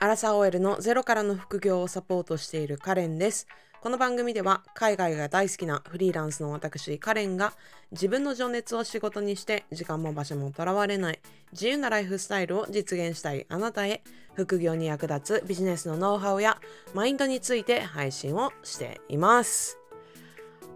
[0.00, 3.48] アラサー OL のゼロからの副業をサポートしているカレンです。
[3.80, 7.52] この番組では海外が大好きなフリーランスの私カレンが
[7.90, 16.60] 自分の情熱を仕事にして時間も場所もとらわれない自由なライフスタイルを実現したいあなたへ副業に役立つビジネスのノウハウや
[16.94, 19.78] マインドについて配信をしています。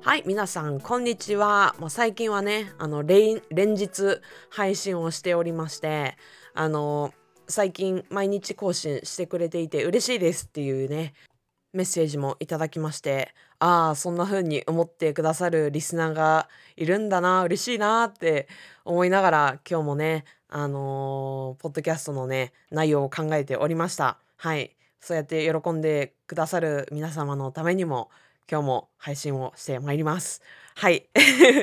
[0.01, 1.77] はい、皆さん、こんにちは。
[1.79, 4.21] もう最近はね、あの、連連日
[4.51, 6.17] 配信をしておりまして、
[6.55, 7.15] あの、
[7.53, 11.13] 最近毎日更新してくれていて嬉しいですっていうね、
[11.75, 18.49] メッセージもいただきまして、ああ、そんな風に思ってくださるリスナーがいるんだな、嬉しいなって
[18.87, 24.19] 思いながら、今日もね、あのーポッドキャストのね、内容を考えておりました。
[24.39, 24.75] はい。
[25.01, 28.09] そうやって喜んでくださる皆様のためにも、
[28.51, 30.41] 今日も配信をしてまいります。
[30.75, 31.07] はい。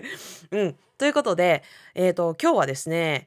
[0.51, 0.75] うん。
[0.99, 1.63] ということで、
[1.95, 3.25] えっ、と、今日はですね、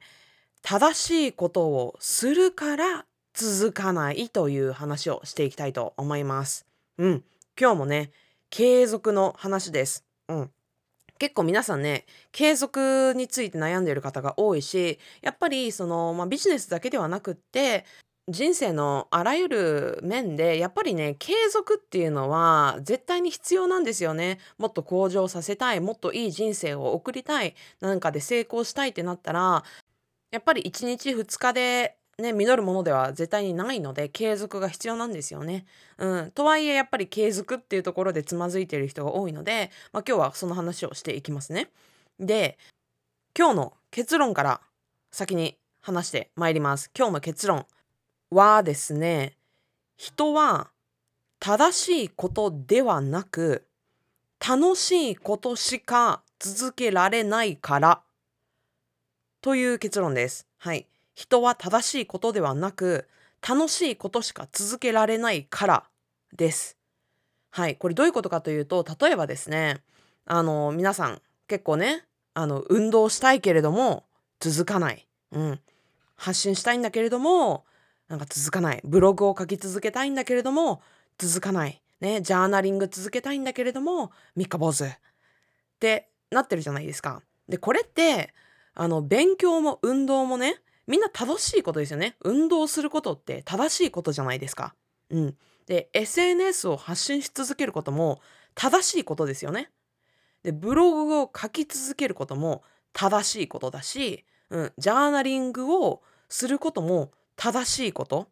[0.63, 6.65] 正しいことをするから続かないという話をしていきたいと思います。
[6.97, 7.23] うん。
[7.59, 8.11] 今日もね、
[8.49, 10.05] 継続の話です。
[10.29, 10.51] うん。
[11.19, 17.83] 結構皆さんね、継続について悩んでいる方が多いし、やっぱりその、まあ、ビジネスだけではなくって、
[18.29, 29.65] 人生のあらゆる面でやっぱりね継続っていうのは絶対に必要なんですよねもっと向上させたいもっといい人生を送りたいなんかで成功したいってなったら
[30.33, 35.67] やっぱり1日2日でね実るものでは絶対にないので継続が必要なんですよね。
[35.99, 41.69] うん、とはいえやっぱり継続っていうところでつまずいている人が多いので、まあ、今日はその話をしていきますね。
[42.19, 42.57] で
[43.37, 44.61] 今日の結論から
[45.11, 46.89] 先に話してまいります。
[46.97, 47.67] 今日の結論
[48.31, 49.37] はですね
[49.97, 50.71] 人は
[51.39, 53.67] 正しいことではなく
[54.39, 58.01] 楽しいことしか続けられないから
[59.43, 60.47] という結論です。
[60.57, 60.87] はい。
[61.13, 63.07] 人は正しいことではなく
[63.47, 65.83] 楽しいことしか続けられないから
[66.35, 66.77] です。
[67.51, 67.75] はい。
[67.75, 69.81] これどういうことかというと例えばですね
[70.25, 74.05] あの皆さん結構ねあの運動したいけれども
[74.39, 75.07] 続かない。
[75.31, 75.59] うん。
[76.15, 77.65] 発信したいんだけれども
[78.13, 78.81] なんか続かない。
[78.83, 80.81] ブログを書き続けたいんだけれども、
[81.17, 81.81] 続かない。
[81.99, 84.85] ね、ジャーナリング続けたいんだけれども、三日坊主。
[84.85, 84.89] っ
[85.79, 87.21] てなってるじゃないですか。
[87.49, 88.33] で、これって、
[88.75, 92.15] あの、勉強も運動もね、みんな正しいことですよね。
[92.23, 94.75] 運動することって正しいことじゃないですか。
[95.09, 95.37] うん。
[95.65, 98.19] で、SNS を発信し続けることも
[98.55, 99.69] 正しいことですよね。
[100.43, 108.27] で、ブログを書き続けることも正しいことだし、うん、ジャーナリングをすることも正しいこと、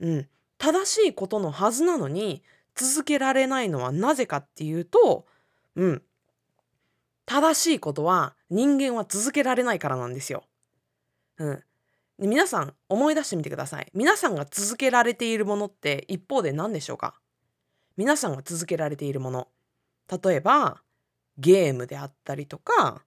[0.00, 2.42] うん、正しいことのはずなのに
[2.74, 5.26] 続けられないのはなぜかっていうと、
[5.74, 6.02] うん、
[7.30, 10.44] 正しいことは人間は続けられないからなんですよ。
[11.36, 11.62] うん、
[12.18, 13.90] 皆さん思い出してみてください。
[13.92, 17.20] 皆さんが続けられているものって一方で何でしょうか？
[17.98, 19.48] 皆さんが続けられているもの
[20.10, 20.80] 例えば
[21.36, 23.00] ゲームであったりとかなん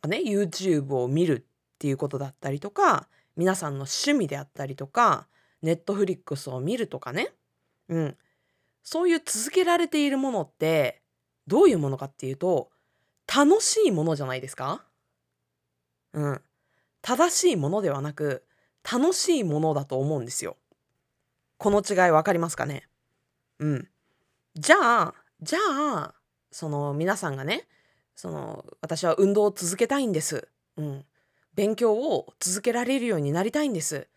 [0.00, 1.44] か、ね、YouTube を見る
[1.74, 5.26] っていうことだったりとか皆さんの趣味であったりとか、
[5.60, 7.34] ネットフリックスを見るとかね。
[7.90, 8.16] うん。
[8.82, 11.02] そういう続けられているものって、
[11.46, 12.70] どういうものかっていうと、
[13.34, 14.84] 楽しいものじゃないですか？
[16.12, 16.40] うん。
[17.02, 18.44] 正しいものではなく、
[18.90, 20.56] 楽しいものだと思うんですよ。
[21.58, 22.88] この違いわかりますかね？
[23.58, 23.88] うん。
[24.54, 26.14] じゃあ、じゃあ、
[26.50, 27.68] その皆さんがね、
[28.14, 30.48] その私は運動を続けたいんです。
[30.76, 31.04] うん。
[31.54, 34.08] 勉強を続けられるようになりたいんです。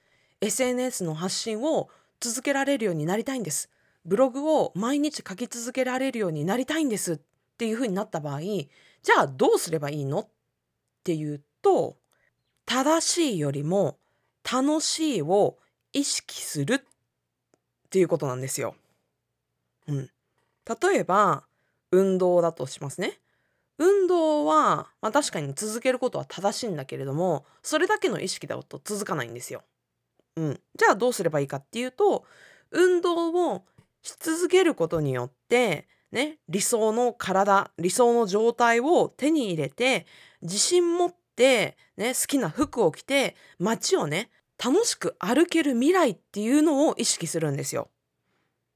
[0.41, 3.69] SNS の発信を続けられるようになりたいんです。
[4.05, 7.19] ブログを毎日書き続けられるようになりたいんですっ
[7.57, 8.39] ていう風になった場合、
[9.03, 10.19] じゃあどうすればいいの？
[10.19, 10.27] っ
[11.03, 11.97] ていうと、
[12.65, 13.97] 正しいよりも
[14.43, 15.57] 楽しいを
[15.93, 18.75] 意識するっていうことなんですよ。
[19.87, 20.09] うん。
[20.81, 21.45] 例えば、
[21.91, 23.19] 運動だとしますね。
[23.79, 29.63] 運動は、まあ、確かに続けることは正しいんだけれどもそれだけの意識だと続かないんですよ。
[30.35, 32.25] うん、じゃあどうすればいいかっていうと
[32.71, 33.63] 運動を
[34.01, 40.05] し続けることによって、ね、理想の体理想の状態を手に入れて
[40.41, 44.29] 自信持って、ね、好きな服を着て街をね
[44.63, 47.89] 楽しく歩ける未来っていうのを意識するんですよ。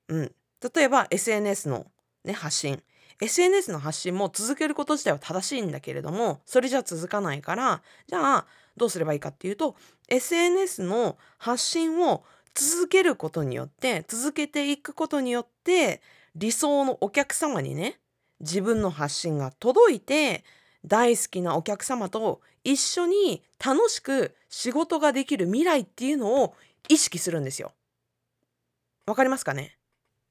[0.09, 0.31] うん、
[0.75, 1.87] 例えば SNS の、
[2.23, 2.81] ね、発信
[3.21, 8.45] SNS の発信も続けること自体は正しいんだけれどもそれじゃ続かないからじゃあ
[8.75, 9.75] どうすればいいかっていうと
[10.09, 16.01] SNS の発信を続けることによって続けていくことによって
[16.35, 17.99] 理想のお客様にね
[18.39, 20.43] 自分の発信が届いて
[20.85, 26.55] 大好きなお客様と一緒に楽しく仕事ができる未来っていうのを
[26.89, 27.71] 意識するんですよ。
[29.05, 29.77] わかりますかね？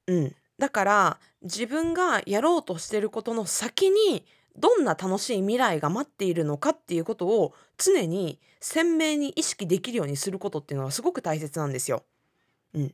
[0.07, 0.35] うん。
[0.59, 12.03] だから自分がやろうとしてることの先にどんな楽しい未来が待っているのかっていうことを常に鮮明に意識できるようにすることっていうのはすごく大切なんですよ。
[12.73, 12.93] うん。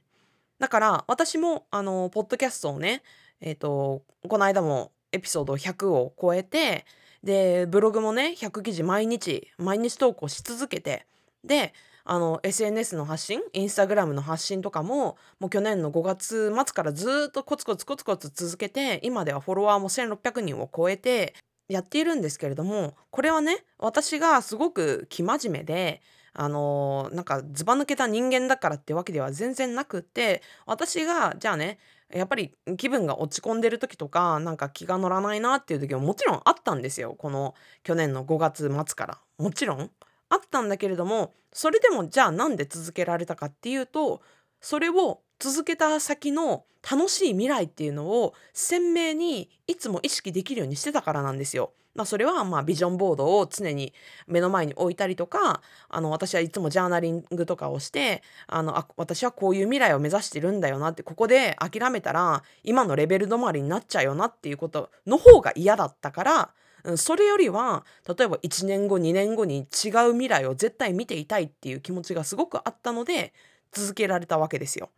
[0.60, 3.02] だから私もあのポッドキャストをね
[3.42, 6.86] えっ、ー、とこの間もエピソード100を超えて
[7.24, 11.06] でブログもね100記事毎日毎日投稿し続けて
[11.44, 11.74] で
[12.06, 21.36] あの SNS の発信インスタグラムの発信とかももう去年の5月末からずっとコツコツコツコツ続けて今ではフォロワーも1600人を超えて
[21.68, 26.02] やっているんですけれどもこれはね私がすごく生真面目で
[26.34, 31.80] あのー、なんかずば抜けた人間だからってわけでは全然なくって私がじゃあね
[32.14, 37.16] やっぱり気分が落ち込んでる時とかなんか気が乗らないなっていう時はもちろんあったんですよ。
[37.18, 37.54] この
[37.84, 39.18] 去年の5月末から。
[39.38, 39.92] もちろん。
[40.30, 44.22] あったんだけれどもそれでもじゃあなんで続けられたかっていうと
[44.62, 51.74] それを続けた先の楽しい未来っていうのを鮮明にいつも意識できるようにしてたからなんですよ。
[51.95, 53.94] まあ、それはまあビジョンボードを常に
[54.27, 66.50] 目の前に置いたりとかあの私はいつもジャーナリングとかをしてあのあ私はこういう未来を目指してるんだよなってここで諦めたら今のレベル止まりになっちゃうよなっていうことの方が嫌だったから
[66.97, 73.33] それよりは例えば1年後2年後に違う未来を絶対見ていたいっていう気持ちがすごくあったので
[73.71, 74.89] 続けられたわけですよ。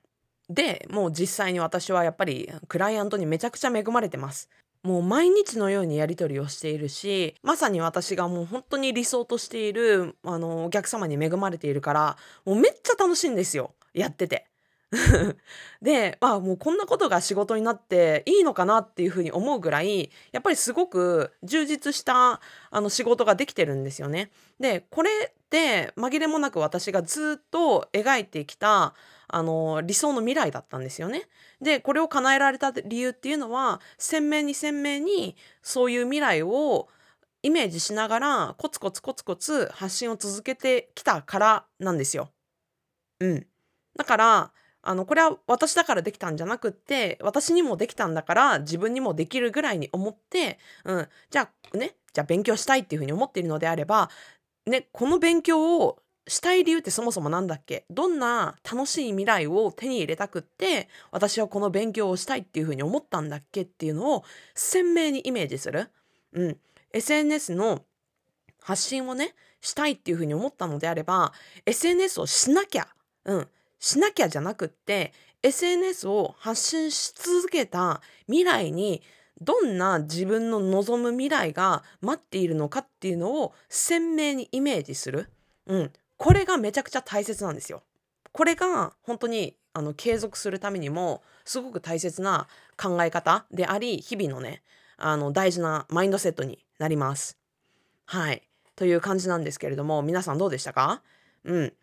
[0.50, 4.50] でもう実際に私はやっぱりクライアントにめちゃくちゃ恵まれてます。
[4.84, 14.51] もう毎日のようにやり取りをしているしまさに私がもう本当に理想としているあのお客様に恵まれているからもうめっちゃ楽しいんですよやってて。
[15.82, 24.32] で、まあもうこんなことが仕事になっていいのかなっていうふうに思うぐらい、やっぱりすごく充実したあの仕事ができてるんですよね。
[24.60, 28.94] で、これって紛れもなく私がずっと描いてきた
[29.30, 31.24] あの理想の未来だったんですよね。
[31.62, 36.90] で、これを叶えられた理由っていうのは、鮮明に鮮明にそういう未来を
[37.44, 42.30] イメージしながらコツコツコツコツ発信を続けてきたからなんですよ。
[43.20, 43.48] うん。
[43.98, 44.52] だから
[44.84, 54.10] あのこれは私だからできたんじゃなくって私にもできたんだから自分にもできるぐらいに思って、うん、じゃあねじゃあ勉強したいっていうふうに思っているのであれば、
[54.66, 57.86] ね、この勉強をしたい理由ってそもそも何だっけ？
[57.90, 64.24] どんな楽しい未来を手に入れたくって私はこの勉強をしたいっていうふうに思ったんだっけっていうのを
[64.54, 65.90] 鮮明にイメージする。
[66.34, 66.58] うん、
[66.94, 67.84] SNS の
[68.62, 71.34] 発信をねしたいっていうふうに思ったのであれば
[71.66, 72.88] SNS をしなきゃ、
[73.26, 73.48] うん、
[73.82, 75.12] しなきゃじゃなくって
[75.44, 79.02] SNS を発信し続けた未来に
[79.42, 85.30] どんな自分の望む未来が待っているのかっていうのを鮮明にイメージする。
[85.66, 85.92] うん。
[86.18, 87.82] これがめちゃくちゃ大切なんですよ。
[88.32, 94.62] これが本当にあの継続するためにもすごく大切な考え方であり日々のね
[94.98, 97.40] あの大事なマインドセットになります。
[98.06, 98.44] はい。
[98.76, 101.02] という感じなんですけれども皆さんどうでしたか？
[101.46, 101.74] うん。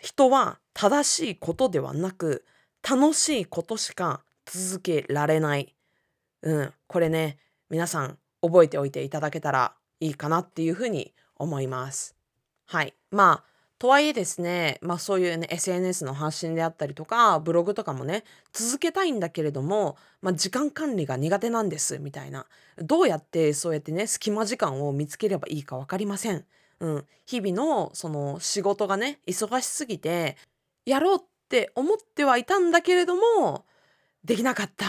[0.00, 2.44] 人は正しいことではなく
[2.88, 5.74] 楽しいことしか続けられない。
[6.42, 7.38] うん、これね、
[7.70, 12.16] 皆さん覚えておいていただけたらいいかなっていうふうに思います。
[12.66, 12.94] はい。
[13.10, 18.22] まあ、とはいえですね、まあそういうね、SNS の発信であったりとか、ブログとかもね、
[18.52, 22.46] 続けたいんだけれども、まあ時間管理が苦手なんです、みたいな。
[22.78, 26.44] どうやってそうやってね、隙間時間を見つければいいか分かりません。
[26.82, 30.36] うん、日々のその仕事がね忙しすぎて
[30.84, 33.64] やろうって思ってはいたんだけれども
[34.24, 34.86] できなかった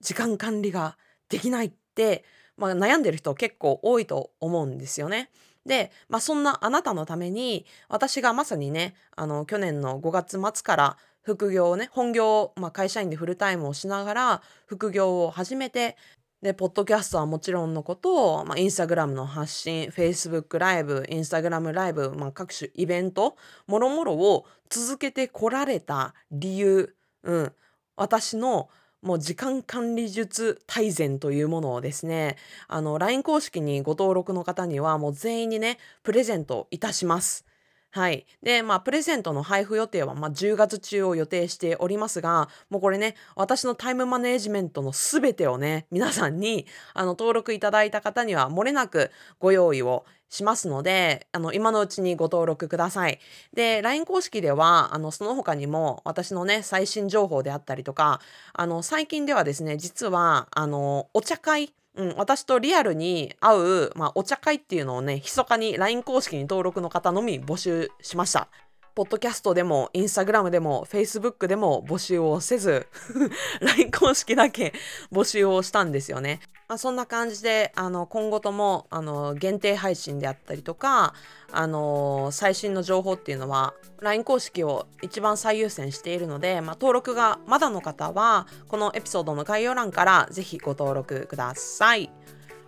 [0.00, 0.96] 時間管理が
[1.28, 2.24] できないって、
[2.56, 5.30] まあ、悩んでる人結構多いと思うんですよね。
[5.66, 15.98] で、まあ、そんなあなたのために私がまさにねあの去年の5月末から副業をね本業、まあ、会社員でフルタイムをしながら副業を始めて
[16.42, 26.94] で、ポッドキャストはもちろんのことを、まあ、インスタグラムの発信、フェイスブックライブ、インスタグラムライブ、まあ、各種イベント、もろもろを続けてこられた理由、
[27.24, 27.52] うん、
[27.96, 28.70] 私の
[29.02, 32.36] もう時間管理術大全というものをですね、
[32.68, 37.44] あの、LINE 公式にご登録の方にはもう全員にね、プレゼントいたします。
[37.92, 38.24] はい。
[38.42, 53.18] で、まあ、プレゼントの配布予定は、まあ、10月中を予定しておりますが、もうこれね、私のタイムマネージメントのすべてをね、皆さんに、あの、登録いただいた方には、漏れなくご用意をしますので、あの、今のうちにご登録ください。
[53.54, 58.20] で、LINE 公式では、あの、その他にも、私のね、最新情報であったりとか、
[58.52, 68.48] あの、最近ではですね、実は、あの、お茶会、うん、私とリアルに会う、まあ、お茶会っていうのをね、密かに LINE 公式に登録の方のみ募集しました。
[68.94, 72.86] ポッドキャストでも、インスタグラムでも、フェイスブックでも募集をせず、
[73.60, 74.72] LINE 公式だけ
[75.12, 76.40] 募集をしたんですよね。
[76.68, 81.14] まあ、そんな感じで、あの、今後とも、あの、限定配信であったりとか、
[81.50, 92.10] あの、最新の情報っていうのは、LINE 公式を一番最優先しているので、まあ、登録がまだの方は、このエピソードの概要欄からぜひご登録ください。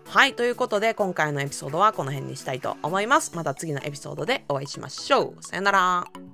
[0.06, 3.32] はい、ということで今回のエピソードはこの辺にしたいと思います。
[3.35, 5.42] また次のエピソードでお会いしましょう。
[5.42, 6.31] さよなら。